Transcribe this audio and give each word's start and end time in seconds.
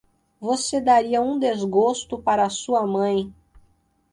Você 0.39 0.81
daria 0.81 1.21
um 1.21 1.37
desgosto 1.37 2.17
para 2.17 2.49
sua 2.49 2.87
mãe. 2.87 3.31